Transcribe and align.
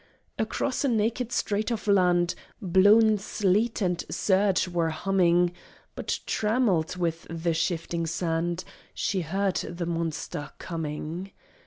Across 0.39 0.83
a 0.83 0.87
naked 0.87 1.31
strait 1.31 1.69
of 1.69 1.85
land 1.87 2.33
Blown 2.59 3.19
sleet 3.19 3.83
and 3.83 4.03
surge 4.09 4.67
were 4.67 4.89
humming; 4.89 5.53
But 5.93 6.21
trammelled 6.25 6.95
with 6.97 7.27
the 7.29 7.53
shifting 7.53 8.07
sand, 8.07 8.63
She 8.95 9.21
heard 9.21 9.57
the 9.57 9.85
monster 9.85 10.49
coming! 10.57 11.33